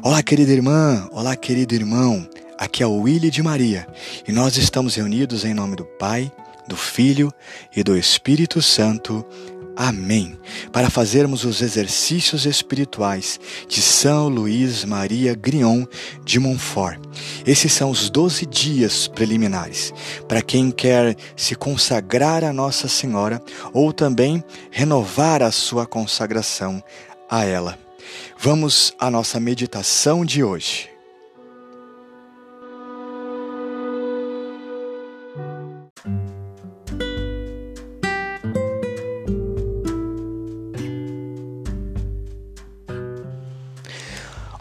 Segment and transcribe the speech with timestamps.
[0.00, 2.28] Olá, querida irmã, olá, querido irmão.
[2.56, 3.86] Aqui é o Willy de Maria
[4.26, 6.30] e nós estamos reunidos em nome do Pai,
[6.68, 7.32] do Filho
[7.74, 9.26] e do Espírito Santo.
[9.76, 10.38] Amém.
[10.72, 15.84] Para fazermos os exercícios espirituais de São Luís Maria Grion
[16.24, 17.00] de Montfort.
[17.44, 19.92] Esses são os doze dias preliminares
[20.28, 23.42] para quem quer se consagrar a Nossa Senhora
[23.72, 26.82] ou também renovar a sua consagração
[27.28, 27.87] a ela.
[28.38, 30.88] Vamos à nossa meditação de hoje.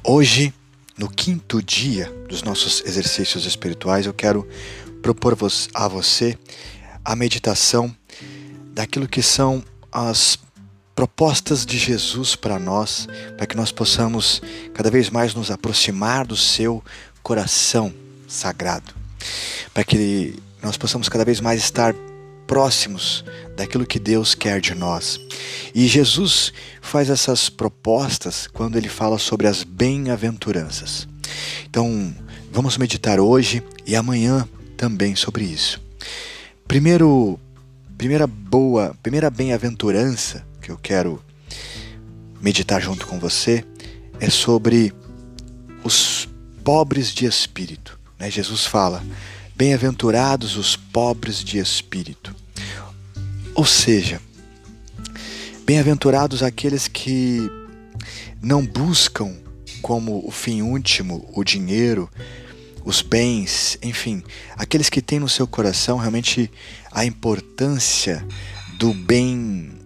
[0.04, 0.54] Hoje,
[0.98, 4.48] no quinto dia dos nossos exercícios espirituais, eu quero
[5.02, 5.38] propor
[5.74, 6.38] a você
[7.04, 7.96] a meditação
[8.74, 10.38] daquilo que são as
[10.98, 14.42] propostas de Jesus para nós, para que nós possamos
[14.74, 16.84] cada vez mais nos aproximar do seu
[17.22, 17.94] coração
[18.28, 18.96] sagrado,
[19.76, 21.94] para que nós possamos cada vez mais estar
[22.48, 23.24] próximos
[23.56, 25.20] daquilo que Deus quer de nós.
[25.76, 31.08] E Jesus faz essas propostas quando ele fala sobre as bem-aventuranças.
[31.70, 32.12] Então,
[32.52, 35.80] vamos meditar hoje e amanhã também sobre isso.
[36.68, 37.40] Primeiro,
[38.00, 41.24] primeira boa, primeira bem-aventurança que eu quero
[42.42, 43.64] meditar junto com você
[44.20, 44.94] é sobre
[45.82, 46.28] os
[46.62, 47.98] pobres de espírito.
[48.20, 48.30] Né?
[48.30, 49.02] Jesus fala:
[49.56, 52.36] Bem-aventurados os pobres de espírito.
[53.56, 54.20] Ou seja,
[55.66, 57.50] bem-aventurados aqueles que
[58.42, 59.38] não buscam
[59.82, 62.10] como o fim último o dinheiro,
[62.84, 64.22] os bens, enfim,
[64.58, 66.52] aqueles que têm no seu coração realmente
[66.92, 68.28] a importância
[68.78, 69.77] do bem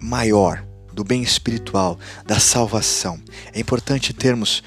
[0.00, 3.20] maior, do bem espiritual, da salvação.
[3.52, 4.62] É importante termos,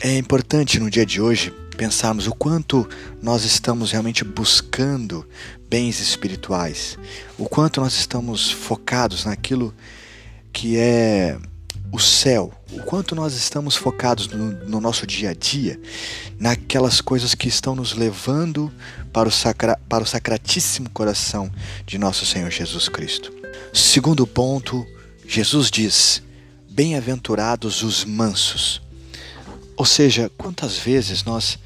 [0.00, 2.88] é importante no dia de hoje pensarmos o quanto
[3.22, 5.26] nós estamos realmente buscando
[5.68, 6.98] bens espirituais,
[7.38, 9.74] o quanto nós estamos focados naquilo
[10.52, 11.38] que é
[11.92, 15.80] o céu, o quanto nós estamos focados no, no, nosso dia a dia,
[16.38, 18.72] naquelas coisas que estão nos levando
[19.12, 21.50] para o, sacra, para o sacratíssimo coração
[21.84, 23.32] de nosso Senhor Jesus Cristo.
[23.72, 24.86] Segundo ponto,
[25.26, 26.22] Jesus diz:
[26.68, 28.80] Bem-aventurados os mansos.
[29.76, 31.58] Ou seja, quantas vezes nós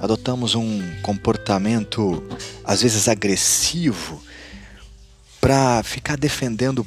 [0.00, 2.22] adotamos um comportamento,
[2.64, 4.20] às vezes agressivo,
[5.40, 6.86] para ficar defendendo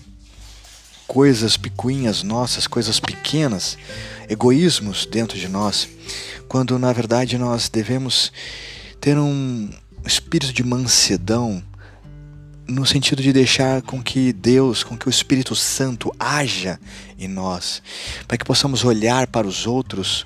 [1.08, 3.78] coisas picuinhas nossas, coisas pequenas,
[4.28, 5.88] egoísmos dentro de nós,
[6.48, 8.32] quando na verdade nós devemos
[9.00, 9.70] ter um
[10.06, 11.64] espírito de mansidão
[12.68, 16.80] no sentido de deixar com que Deus, com que o Espírito Santo haja
[17.18, 17.82] em nós,
[18.28, 20.26] para que possamos olhar para os outros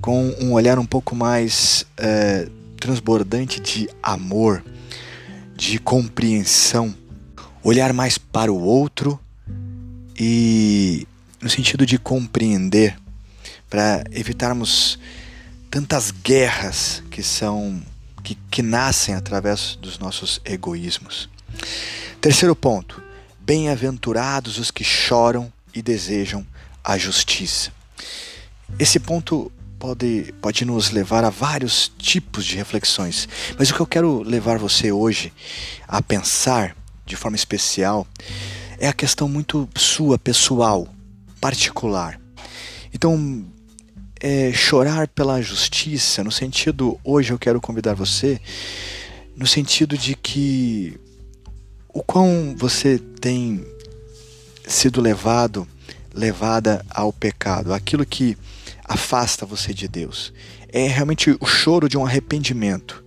[0.00, 4.64] com um olhar um pouco mais é, transbordante de amor,
[5.56, 6.94] de compreensão,
[7.62, 9.18] olhar mais para o outro
[10.18, 11.06] e
[11.40, 12.98] no sentido de compreender,
[13.70, 14.98] para evitarmos
[15.70, 17.80] tantas guerras que são
[18.22, 21.28] que, que nascem através dos nossos egoísmos.
[22.20, 23.02] Terceiro ponto:
[23.40, 26.46] bem-aventurados os que choram e desejam
[26.82, 27.72] a justiça.
[28.78, 33.28] Esse ponto pode, pode nos levar a vários tipos de reflexões,
[33.58, 35.32] mas o que eu quero levar você hoje
[35.86, 36.76] a pensar
[37.06, 38.06] de forma especial
[38.78, 40.88] é a questão muito sua, pessoal,
[41.40, 42.20] particular.
[42.92, 43.44] Então,
[44.20, 48.40] é, chorar pela justiça, no sentido, hoje eu quero convidar você,
[49.36, 50.98] no sentido de que
[51.98, 53.66] o quão você tem
[54.64, 55.66] sido levado,
[56.14, 58.38] levada ao pecado, aquilo que
[58.84, 60.32] afasta você de Deus.
[60.68, 63.02] É realmente o choro de um arrependimento.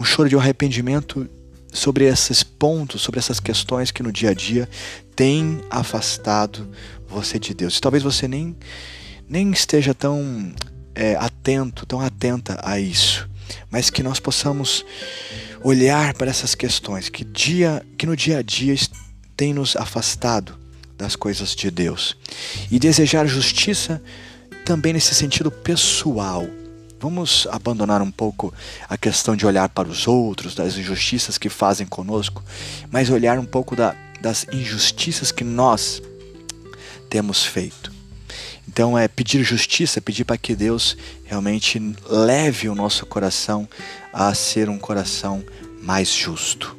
[0.00, 1.28] Um choro de um arrependimento
[1.70, 4.66] sobre esses pontos, sobre essas questões que no dia a dia
[5.14, 6.66] têm afastado
[7.06, 7.78] você de Deus.
[7.78, 8.56] Talvez você nem,
[9.28, 10.50] nem esteja tão
[10.94, 13.28] é, atento, tão atenta a isso,
[13.70, 14.82] mas que nós possamos
[15.64, 18.76] olhar para essas questões que, dia, que no dia a dia
[19.36, 20.56] tem nos afastado
[20.96, 22.16] das coisas de Deus
[22.70, 24.00] e desejar justiça
[24.64, 26.46] também nesse sentido pessoal
[27.04, 28.50] Vamos abandonar um pouco
[28.88, 32.42] a questão de olhar para os outros, das injustiças que fazem conosco,
[32.90, 36.00] mas olhar um pouco da, das injustiças que nós
[37.10, 37.93] temos feito.
[38.68, 43.68] Então é pedir justiça, pedir para que Deus realmente leve o nosso coração
[44.12, 45.44] a ser um coração
[45.82, 46.76] mais justo.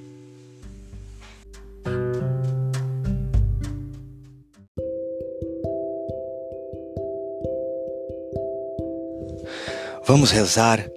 [10.07, 10.88] Vamos rezar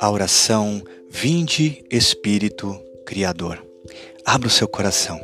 [0.00, 3.62] a oração Vinde Espírito Criador.
[4.24, 5.20] Abra o seu coração,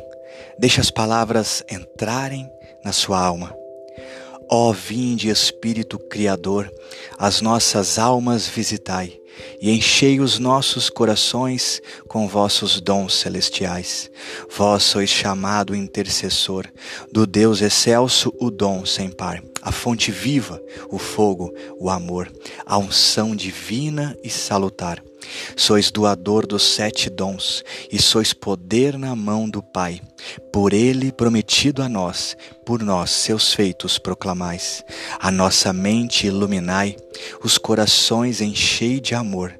[0.59, 2.47] deixe as palavras entrarem
[2.83, 3.66] na sua alma.
[4.49, 6.71] Ó vinde Espírito Criador,
[7.17, 9.19] as nossas almas visitai
[9.61, 14.09] e enchei os nossos corações com vossos dons celestiais.
[14.49, 16.65] Vós sois chamado intercessor
[17.11, 22.31] do Deus excelso, o dom sem par, a fonte viva, o fogo, o amor,
[22.65, 25.03] a unção divina e salutar.
[25.55, 30.01] Sois doador dos sete dons e sois poder na mão do Pai.
[30.53, 34.83] Por ele prometido a nós, por nós seus feitos proclamais.
[35.19, 36.95] A nossa mente iluminai,
[37.43, 39.59] os corações enchei de amor.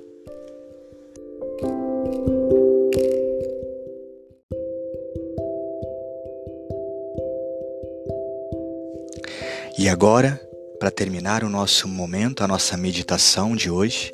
[10.01, 10.41] Agora,
[10.79, 14.11] para terminar o nosso momento, a nossa meditação de hoje,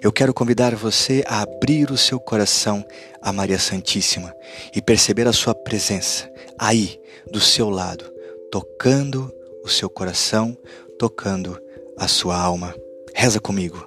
[0.00, 2.86] eu quero convidar você a abrir o seu coração
[3.20, 4.32] a Maria Santíssima
[4.72, 7.00] e perceber a sua presença aí,
[7.32, 8.04] do seu lado,
[8.48, 9.28] tocando
[9.64, 10.56] o seu coração,
[11.00, 11.60] tocando
[11.98, 12.72] a sua alma.
[13.12, 13.84] Reza comigo.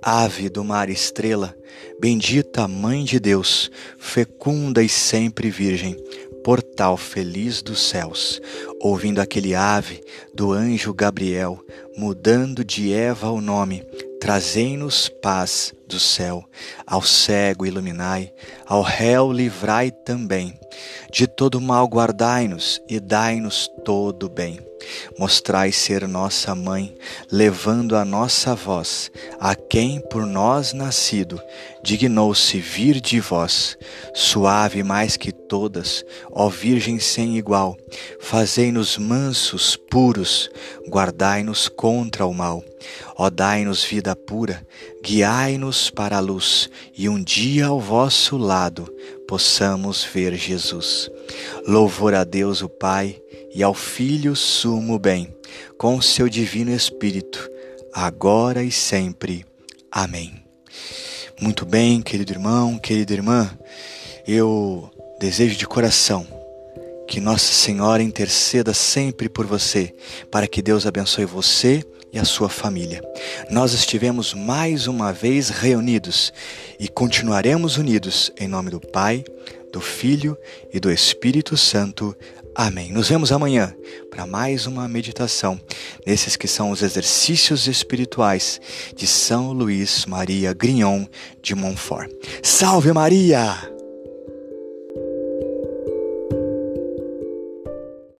[0.00, 1.56] Ave do mar estrela,
[1.98, 3.68] bendita Mãe de Deus,
[3.98, 5.96] fecunda e sempre Virgem,
[6.44, 8.38] portal feliz dos céus,
[8.78, 10.04] ouvindo aquele ave
[10.34, 11.58] do anjo Gabriel,
[11.96, 13.82] mudando de Eva o nome,
[14.20, 16.44] trazei-nos paz do céu,
[16.86, 18.30] ao cego iluminai,
[18.66, 20.54] ao réu livrai também,
[21.14, 24.58] de todo mal guardai-nos e dai-nos todo bem.
[25.16, 26.92] Mostrai ser nossa mãe,
[27.30, 31.40] levando a nossa voz, a quem por nós nascido,
[31.84, 33.78] dignou-se vir de vós,
[34.12, 37.76] suave mais que todas, ó Virgem sem igual,
[38.20, 40.50] fazei-nos mansos, puros,
[40.88, 42.62] guardai-nos contra o mal.
[43.16, 44.66] Ó dai-nos vida pura,
[45.02, 48.92] guiai-nos para a luz, e um dia ao vosso lado
[49.26, 51.10] possamos ver Jesus.
[51.66, 53.20] Louvor a Deus o Pai
[53.54, 55.34] e ao Filho sumo bem,
[55.78, 57.48] com seu divino Espírito,
[57.92, 59.44] agora e sempre.
[59.90, 60.44] Amém.
[61.40, 63.50] Muito bem, querido irmão, querida irmã,
[64.26, 64.90] eu
[65.20, 66.26] desejo de coração
[67.06, 69.94] que Nossa Senhora interceda sempre por você,
[70.30, 71.84] para que Deus abençoe você
[72.14, 73.02] e a sua família.
[73.50, 76.32] Nós estivemos mais uma vez reunidos
[76.78, 79.24] e continuaremos unidos em nome do Pai,
[79.72, 80.38] do Filho
[80.72, 82.16] e do Espírito Santo.
[82.54, 82.92] Amém.
[82.92, 83.74] Nos vemos amanhã
[84.08, 85.60] para mais uma meditação
[86.06, 88.60] nesses que são os exercícios espirituais
[88.94, 91.06] de São Luís Maria Grignon
[91.42, 92.08] de Montfort.
[92.44, 93.73] Salve Maria!